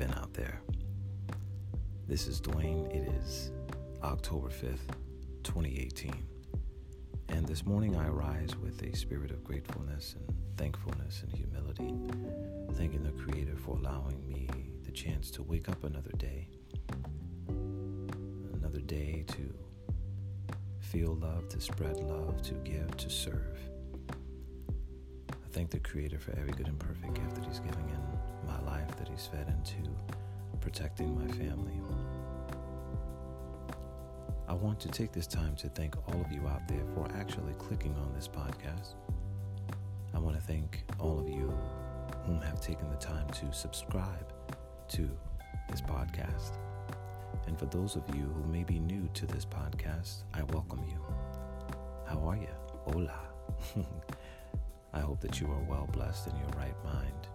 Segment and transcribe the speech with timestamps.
[0.00, 0.62] been out there?
[2.08, 2.86] This is Dwayne.
[2.88, 3.50] It is
[4.02, 4.94] October 5th,
[5.42, 6.24] 2018.
[7.28, 11.92] And this morning I rise with a spirit of gratefulness and thankfulness and humility,
[12.78, 14.48] thanking the Creator for allowing me
[14.84, 16.48] the chance to wake up another day,
[18.54, 19.54] another day to
[20.78, 23.58] feel love, to spread love, to give, to serve.
[25.28, 28.19] I thank the Creator for every good and perfect gift that He's giving in
[28.50, 29.88] my life, that He's fed into
[30.60, 31.80] protecting my family.
[34.48, 37.54] I want to take this time to thank all of you out there for actually
[37.58, 38.94] clicking on this podcast.
[40.12, 41.56] I want to thank all of you
[42.26, 44.32] whom have taken the time to subscribe
[44.88, 45.08] to
[45.70, 46.58] this podcast.
[47.46, 51.00] And for those of you who may be new to this podcast, I welcome you.
[52.06, 52.48] How are you?
[52.86, 53.20] Hola.
[54.92, 57.28] I hope that you are well blessed in your right mind.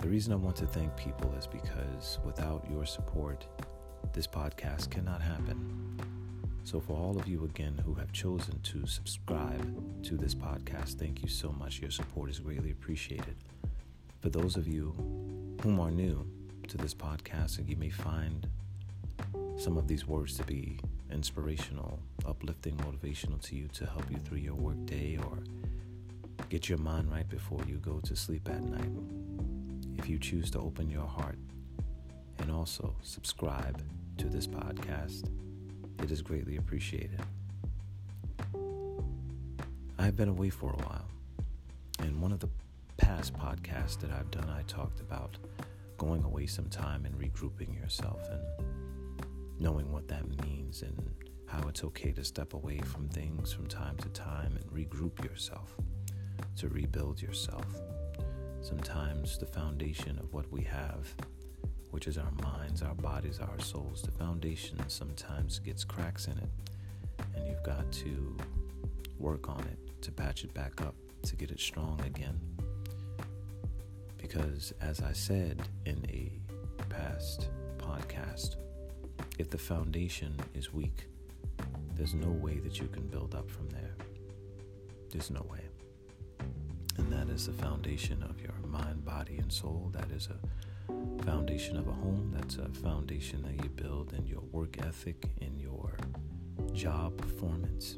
[0.00, 3.46] The reason I want to thank people is because without your support,
[4.12, 6.00] this podcast cannot happen.
[6.64, 11.22] So, for all of you again who have chosen to subscribe to this podcast, thank
[11.22, 11.80] you so much.
[11.80, 13.34] Your support is greatly appreciated.
[14.20, 14.94] For those of you
[15.62, 16.26] whom are new,
[16.70, 18.46] to this podcast, and you may find
[19.58, 20.78] some of these words to be
[21.12, 25.38] inspirational, uplifting, motivational to you to help you through your workday or
[26.48, 29.29] get your mind right before you go to sleep at night.
[29.98, 31.38] If you choose to open your heart
[32.38, 33.82] and also subscribe
[34.18, 35.28] to this podcast,
[36.02, 37.20] it is greatly appreciated.
[39.98, 41.06] I've been away for a while,
[41.98, 42.48] and one of the
[42.96, 45.36] past podcasts that I've done, I talked about
[45.98, 48.40] going away some time and regrouping yourself and
[49.58, 50.96] knowing what that means and
[51.46, 55.76] how it's okay to step away from things from time to time and regroup yourself,
[56.56, 57.66] to rebuild yourself.
[58.62, 61.14] Sometimes the foundation of what we have,
[61.90, 66.48] which is our minds, our bodies, our souls, the foundation sometimes gets cracks in it,
[67.34, 68.36] and you've got to
[69.18, 72.38] work on it to patch it back up, to get it strong again.
[74.18, 76.30] Because, as I said in a
[76.88, 77.48] past
[77.78, 78.56] podcast,
[79.38, 81.06] if the foundation is weak,
[81.96, 83.94] there's no way that you can build up from there.
[85.10, 85.60] There's no way.
[86.96, 88.39] And that is the foundation of
[88.70, 89.90] mind, body, and soul.
[89.92, 92.32] That is a foundation of a home.
[92.36, 95.96] That's a foundation that you build in your work ethic, in your
[96.72, 97.96] job performance.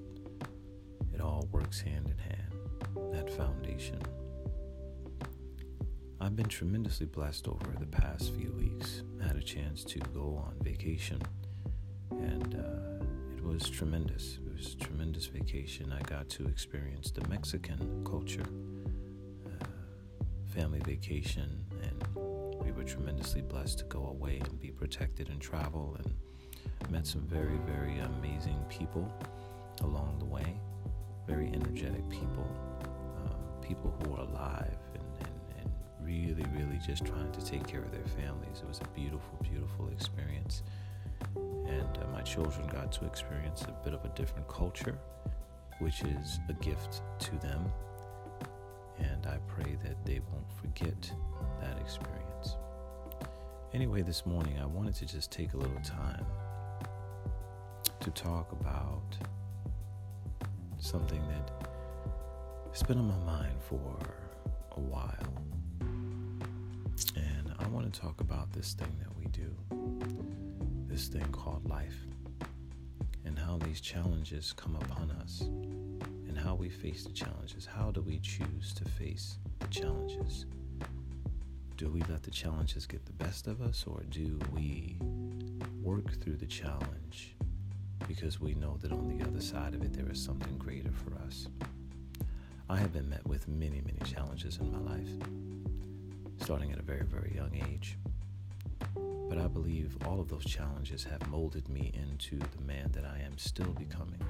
[1.14, 3.12] It all works hand in hand.
[3.14, 4.00] That foundation
[6.22, 9.02] I've been tremendously blessed over the past few weeks.
[9.20, 11.20] I had a chance to go on vacation,
[12.12, 13.04] and uh,
[13.36, 14.38] it was tremendous.
[14.46, 15.92] It was a tremendous vacation.
[15.92, 18.46] I got to experience the Mexican culture,
[20.54, 22.04] family vacation, and
[22.64, 27.22] we were tremendously blessed to go away and be protected and travel, and met some
[27.22, 29.10] very, very amazing people
[29.82, 30.60] along the way.
[31.26, 32.46] Very energetic people,
[32.84, 35.02] uh, people who are alive and
[36.12, 38.60] really, really just trying to take care of their families.
[38.62, 40.62] It was a beautiful, beautiful experience.
[41.36, 44.98] And uh, my children got to experience a bit of a different culture,
[45.78, 47.64] which is a gift to them.
[49.02, 51.12] And I pray that they won't forget
[51.60, 52.56] that experience.
[53.72, 56.24] Anyway, this morning I wanted to just take a little time
[58.00, 59.02] to talk about
[60.78, 61.68] something that
[62.70, 63.98] has been on my mind for
[64.72, 65.42] a while
[67.16, 69.50] And I want to talk about this thing that we do,
[70.86, 71.96] this thing called life,
[73.24, 75.42] and how these challenges come upon us,
[76.32, 77.66] and how we face the challenges.
[77.66, 80.46] How do we choose to face the challenges?
[81.76, 84.96] Do we let the challenges get the best of us, or do we
[85.82, 87.36] work through the challenge
[88.08, 91.14] because we know that on the other side of it there is something greater for
[91.26, 91.48] us?
[92.66, 95.10] I have been met with many, many challenges in my life
[96.40, 97.98] starting at a very, very young age.
[99.28, 103.18] But I believe all of those challenges have molded me into the man that I
[103.18, 104.24] am still becoming.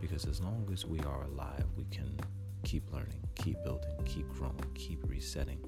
[0.00, 2.18] Because as long as we are alive, we can
[2.64, 5.64] keep learning, keep building, keep growing, keep resetting.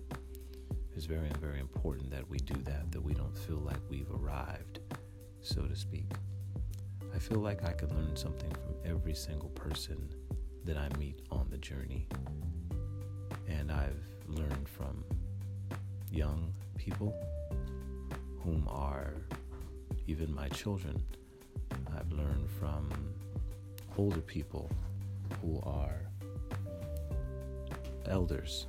[0.95, 4.81] It's very, very important that we do that, that we don't feel like we've arrived,
[5.41, 6.07] so to speak.
[7.15, 10.09] I feel like I can learn something from every single person
[10.65, 12.09] that I meet on the journey.
[13.49, 15.05] And I've learned from
[16.11, 17.15] young people
[18.41, 19.15] whom are
[20.07, 21.03] even my children.
[21.97, 22.89] I've learned from
[23.99, 24.71] older people
[25.41, 26.01] who are
[28.07, 28.67] elders.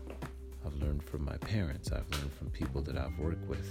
[0.66, 3.70] I've learned from my parents, I've learned from people that I've worked with.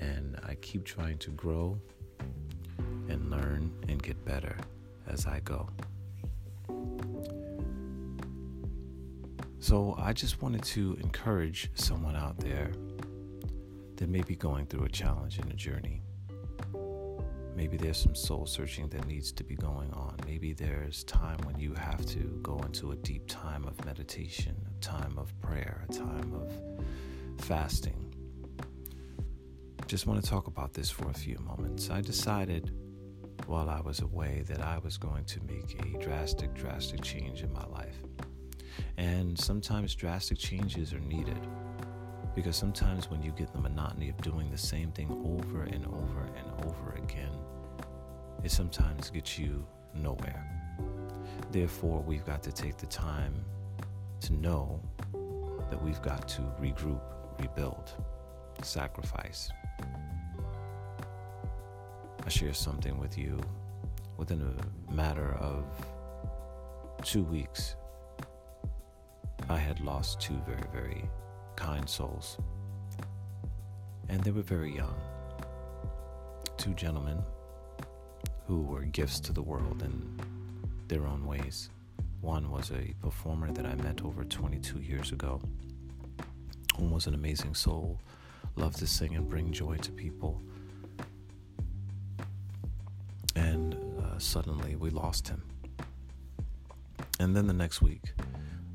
[0.00, 1.78] And I keep trying to grow
[3.08, 4.56] and learn and get better
[5.06, 5.68] as I go.
[9.58, 12.72] So I just wanted to encourage someone out there
[13.96, 16.02] that may be going through a challenge in a journey.
[17.60, 20.16] Maybe there's some soul searching that needs to be going on.
[20.24, 24.80] Maybe there's time when you have to go into a deep time of meditation, a
[24.80, 28.14] time of prayer, a time of fasting.
[29.86, 31.90] Just want to talk about this for a few moments.
[31.90, 32.72] I decided
[33.44, 37.52] while I was away that I was going to make a drastic, drastic change in
[37.52, 37.98] my life.
[38.96, 41.46] And sometimes drastic changes are needed
[42.40, 46.26] because sometimes when you get the monotony of doing the same thing over and over
[46.38, 47.28] and over again,
[48.42, 49.62] it sometimes gets you
[49.94, 50.42] nowhere.
[51.52, 53.44] Therefore, we've got to take the time
[54.22, 54.80] to know
[55.68, 57.02] that we've got to regroup,
[57.38, 57.92] rebuild,
[58.62, 59.50] sacrifice.
[62.24, 63.38] I share something with you
[64.16, 65.66] within a matter of
[67.02, 67.76] two weeks.
[69.50, 71.04] I had lost two very, very
[71.60, 72.38] kind souls,
[74.08, 74.98] and they were very young.
[76.56, 77.22] Two gentlemen
[78.46, 80.18] who were gifts to the world in
[80.88, 81.68] their own ways.
[82.22, 85.40] One was a performer that I met over 22 years ago,
[86.78, 88.00] who was an amazing soul,
[88.56, 90.40] loved to sing and bring joy to people.
[93.36, 95.42] And uh, suddenly we lost him.
[97.20, 98.14] And then the next week,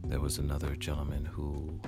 [0.03, 1.79] there was another gentleman who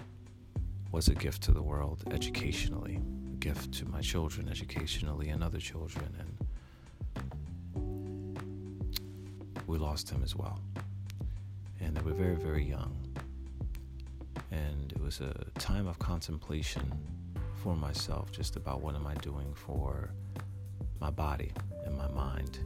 [0.98, 3.00] was a gift to the world educationally,
[3.32, 6.08] a gift to my children educationally and other children.
[6.18, 6.34] And
[9.68, 10.60] we lost him as well.
[11.80, 12.98] And they were very, very young.
[14.50, 16.92] And it was a time of contemplation
[17.62, 20.10] for myself just about what am I doing for
[21.00, 21.52] my body
[21.86, 22.58] and my mind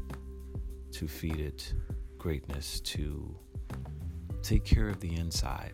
[0.94, 1.74] to feed it
[2.18, 3.36] greatness, to
[4.42, 5.74] take care of the inside.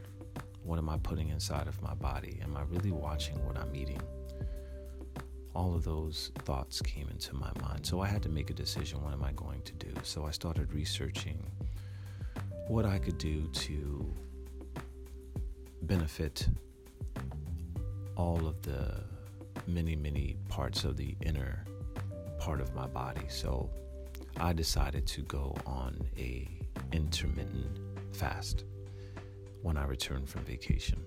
[0.68, 2.40] What am I putting inside of my body?
[2.44, 4.02] Am I really watching what I'm eating?
[5.58, 7.84] all of those thoughts came into my mind.
[7.84, 9.92] So I had to make a decision what am I going to do?
[10.04, 11.44] So I started researching
[12.68, 14.14] what I could do to
[15.82, 16.48] benefit
[18.16, 19.04] all of the
[19.66, 21.66] many, many parts of the inner
[22.38, 23.26] part of my body.
[23.28, 23.68] So
[24.40, 26.48] I decided to go on a
[26.92, 27.80] intermittent
[28.12, 28.64] fast
[29.62, 31.04] when I returned from vacation.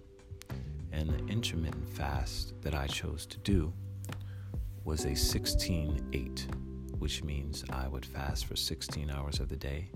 [0.93, 3.73] And the intermittent fast that I chose to do
[4.85, 6.47] was a 16 8,
[6.99, 9.91] which means I would fast for 16 hours of the day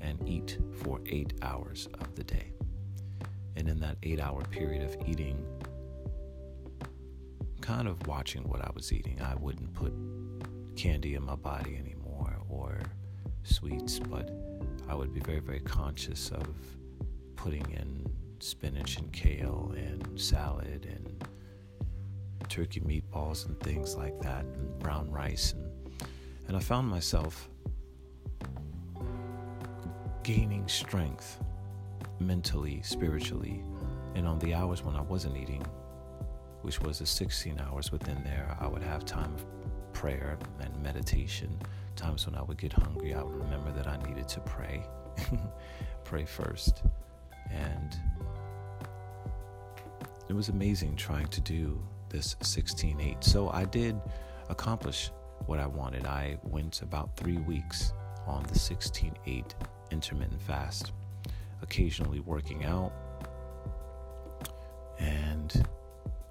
[0.00, 2.52] and eat for 8 hours of the day.
[3.56, 5.46] And in that 8 hour period of eating,
[7.60, 9.92] kind of watching what I was eating, I wouldn't put
[10.76, 12.80] candy in my body anymore or
[13.44, 14.30] sweets, but
[14.88, 16.48] I would be very, very conscious of
[17.42, 18.08] putting in
[18.38, 21.28] spinach and kale and salad and
[22.48, 25.52] turkey meatballs and things like that, and brown rice.
[25.54, 26.06] And,
[26.46, 27.48] and I found myself
[30.22, 31.40] gaining strength
[32.20, 33.64] mentally, spiritually,
[34.14, 35.64] and on the hours when I wasn't eating,
[36.60, 39.44] which was the 16 hours within there, I would have time of
[39.92, 41.58] prayer and meditation.
[41.96, 44.86] Times when I would get hungry, I would remember that I needed to pray,
[46.04, 46.84] pray first.
[47.52, 47.96] And
[50.28, 53.22] it was amazing trying to do this 16.8.
[53.22, 54.00] So I did
[54.48, 55.10] accomplish
[55.46, 56.06] what I wanted.
[56.06, 57.92] I went about three weeks
[58.26, 59.44] on the 16.8
[59.90, 60.92] intermittent fast,
[61.62, 62.92] occasionally working out.
[64.98, 65.66] And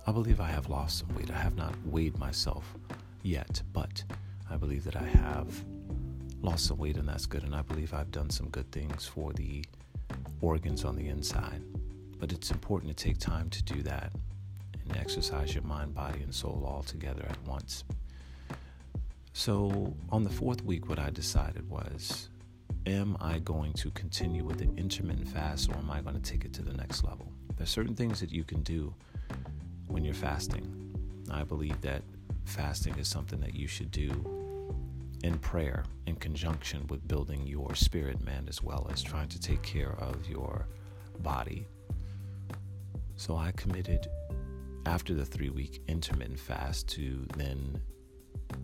[0.07, 1.29] I believe I have lost some weight.
[1.29, 2.75] I have not weighed myself
[3.23, 4.03] yet, but
[4.49, 5.63] I believe that I have
[6.41, 7.43] lost some weight, and that's good.
[7.43, 9.63] And I believe I've done some good things for the
[10.41, 11.63] organs on the inside.
[12.19, 14.11] But it's important to take time to do that
[14.87, 17.83] and exercise your mind, body, and soul all together at once.
[19.33, 22.29] So, on the fourth week, what I decided was
[22.85, 26.45] am I going to continue with the intermittent fast or am I going to take
[26.45, 27.31] it to the next level?
[27.55, 28.93] There's certain things that you can do
[29.87, 30.93] when you're fasting.
[31.29, 32.01] I believe that
[32.43, 34.40] fasting is something that you should do
[35.23, 39.61] in prayer in conjunction with building your spirit man as well as trying to take
[39.61, 40.67] care of your
[41.19, 41.67] body.
[43.15, 44.07] So I committed
[44.85, 47.79] after the three week intermittent fast to then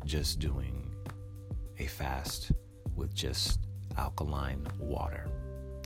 [0.05, 0.93] just doing
[1.79, 2.51] a fast
[2.95, 3.59] with just
[3.97, 5.29] alkaline water.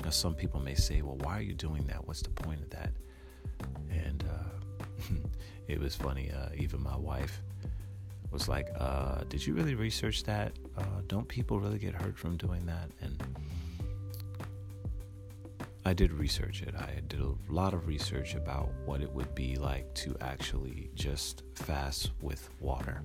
[0.04, 2.08] Now, some people may say, well, why are you doing that?
[2.08, 2.92] What's the point of that?
[3.90, 5.14] And uh,
[5.68, 6.32] it was funny.
[6.32, 7.42] Uh, even my wife
[8.32, 10.54] was like, uh, "Did you really research that?
[10.78, 13.24] Uh, don't people really get hurt from doing that?" And
[15.84, 16.76] I did research it.
[16.76, 21.44] I did a lot of research about what it would be like to actually just
[21.56, 23.04] fast with water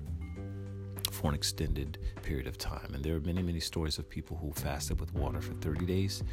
[1.11, 2.93] for an extended period of time.
[2.93, 6.23] And there are many, many stories of people who fasted with water for 30 days.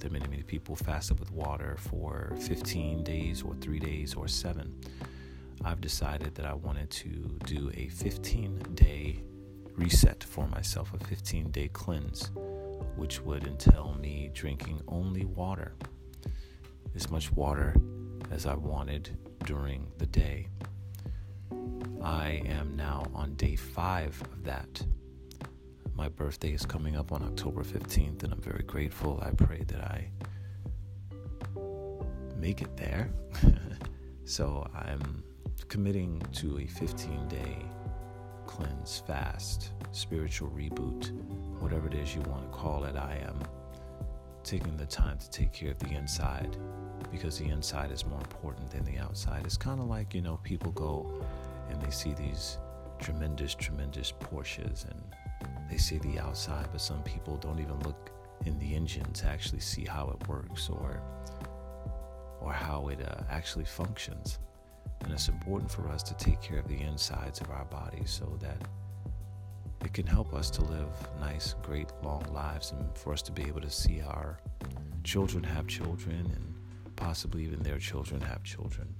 [0.00, 4.26] There are many, many people fasted with water for 15 days or three days or
[4.26, 4.74] seven.
[5.64, 9.22] I've decided that I wanted to do a 15 day
[9.76, 12.30] reset for myself, a 15 day cleanse,
[12.96, 15.74] which would entail me drinking only water,
[16.94, 17.74] as much water
[18.30, 19.10] as I wanted
[19.44, 20.48] during the day.
[22.02, 24.82] I am now on day five of that.
[25.94, 29.22] My birthday is coming up on October 15th, and I'm very grateful.
[29.22, 30.08] I pray that I
[32.36, 33.12] make it there.
[34.24, 35.22] so I'm
[35.72, 37.56] committing to a 15 day
[38.44, 41.10] cleanse, fast, spiritual reboot,
[41.62, 42.94] whatever it is you want to call it.
[42.94, 43.40] I am
[44.44, 46.58] taking the time to take care of the inside
[47.10, 49.46] because the inside is more important than the outside.
[49.46, 51.10] It's kind of like, you know, people go
[51.70, 52.58] and they see these
[52.98, 55.02] tremendous, tremendous Porsches and
[55.70, 58.10] they see the outside, but some people don't even look
[58.44, 61.00] in the engine to actually see how it works or
[62.42, 64.38] or how it uh, actually functions.
[65.02, 68.38] And it's important for us to take care of the insides of our bodies so
[68.40, 68.62] that
[69.84, 70.88] it can help us to live
[71.20, 74.38] nice, great, long lives and for us to be able to see our
[75.02, 76.54] children have children and
[76.96, 78.94] possibly even their children have children.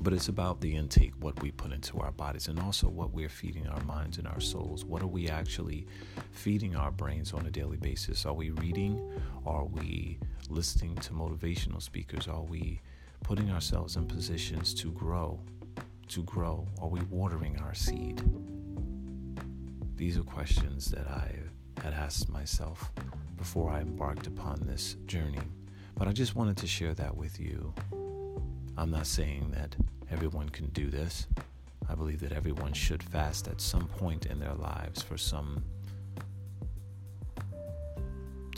[0.00, 3.28] But it's about the intake, what we put into our bodies, and also what we're
[3.28, 4.84] feeding our minds and our souls.
[4.84, 5.86] What are we actually
[6.30, 8.24] feeding our brains on a daily basis?
[8.24, 9.00] Are we reading?
[9.44, 12.28] Are we listening to motivational speakers?
[12.28, 12.80] Are we
[13.22, 15.40] putting ourselves in positions to grow?
[16.08, 16.66] To grow?
[16.80, 18.22] Are we watering our seed?
[19.96, 21.34] These are questions that I
[21.82, 22.90] had asked myself
[23.36, 25.38] before I embarked upon this journey.
[25.96, 27.74] But I just wanted to share that with you
[28.78, 29.74] I'm not saying that
[30.08, 31.26] everyone can do this.
[31.88, 35.64] I believe that everyone should fast at some point in their lives for some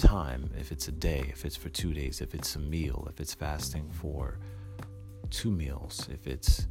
[0.01, 0.51] time.
[0.59, 3.35] If it's a day, if it's for two days, if it's a meal, if it's
[3.35, 4.39] fasting for
[5.31, 6.67] two meals, if it's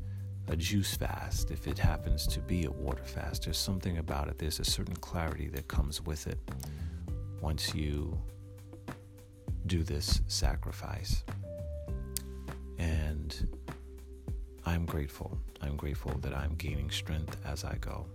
[0.47, 4.39] a juice fast, if it happens to be a water fast, there's something about it.
[4.39, 6.39] There's a certain clarity that comes with it
[7.39, 8.17] once you
[9.67, 11.23] do this sacrifice.
[12.79, 13.47] And
[14.65, 15.37] I'm grateful.
[15.61, 18.07] I'm grateful that I'm gaining strength as I go.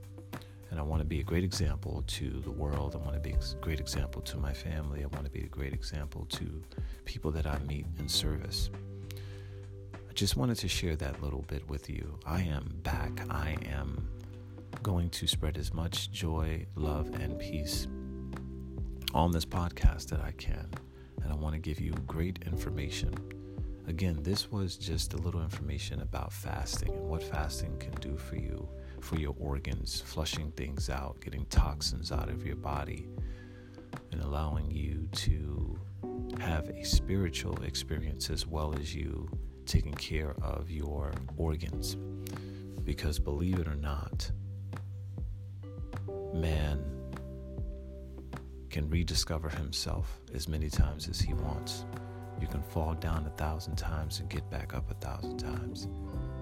[0.70, 2.94] And I want to be a great example to the world.
[2.94, 5.02] I want to be a great example to my family.
[5.02, 6.62] I want to be a great example to
[7.04, 8.70] people that I meet in service.
[9.14, 12.18] I just wanted to share that little bit with you.
[12.26, 13.20] I am back.
[13.30, 14.08] I am
[14.82, 17.86] going to spread as much joy, love, and peace
[19.12, 20.68] on this podcast that I can.
[21.22, 23.14] And I want to give you great information
[23.86, 28.36] Again, this was just a little information about fasting and what fasting can do for
[28.36, 28.66] you,
[29.04, 33.06] for your organs, flushing things out, getting toxins out of your body,
[34.10, 35.78] and allowing you to
[36.40, 39.28] have a spiritual experience as well as you
[39.66, 41.96] taking care of your organs.
[42.84, 44.30] Because believe it or not,
[46.34, 46.82] man
[48.70, 51.84] can rediscover himself as many times as he wants.
[52.40, 55.88] You can fall down a thousand times and get back up a thousand times.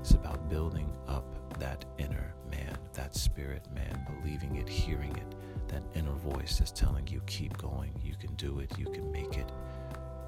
[0.01, 5.37] It's about building up that inner man, that spirit man, believing it, hearing it,
[5.69, 9.39] that inner voice that's telling you, keep going, you can do it, you can make
[9.39, 9.49] it.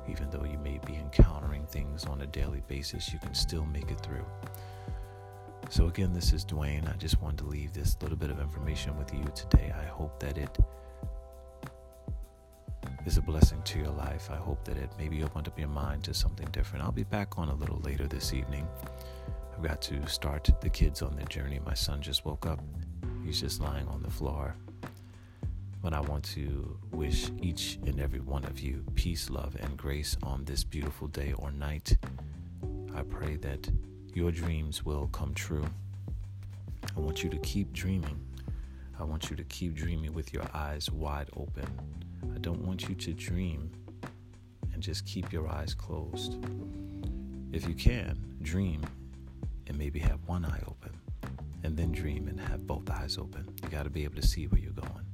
[0.09, 3.91] Even though you may be encountering things on a daily basis, you can still make
[3.91, 4.25] it through.
[5.71, 6.89] So, again, this is Dwayne.
[6.89, 9.75] I just wanted to leave this little bit of information with you today.
[9.77, 10.57] I hope that it
[13.07, 14.31] is a blessing to your life.
[14.31, 16.85] I hope that it maybe opened up your mind to something different.
[16.85, 18.69] I'll be back on a little later this evening.
[19.57, 21.61] I've got to start the kids on their journey.
[21.65, 22.61] My son just woke up,
[23.25, 24.57] he's just lying on the floor.
[25.83, 30.17] But I want to wish each and every one of you peace, love, and grace
[30.23, 31.97] on this beautiful day or night.
[32.95, 33.69] I pray that
[34.15, 35.67] your dreams will come true.
[36.97, 38.19] I want you to keep dreaming.
[38.99, 41.67] I want you to keep dreaming with your eyes wide open
[42.35, 43.71] I don't want you to dream
[44.73, 46.37] and just keep your eyes closed.
[47.53, 48.83] If you can, dream
[49.67, 50.91] and maybe have one eye open
[51.63, 53.49] and then dream and have both eyes open.
[53.63, 55.07] You got to be able to see where you're going.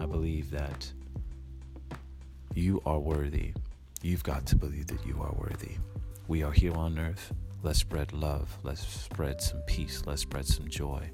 [0.00, 0.90] I believe that
[2.54, 3.52] you are worthy.
[4.02, 5.76] You've got to believe that you are worthy.
[6.28, 7.32] We are here on earth.
[7.62, 8.56] Let's spread love.
[8.62, 10.02] Let's spread some peace.
[10.06, 11.10] Let's spread some joy.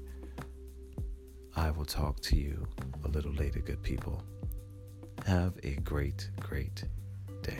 [1.55, 2.65] I will talk to you
[3.03, 4.23] a little later, good people.
[5.25, 6.85] Have a great, great
[7.43, 7.59] day.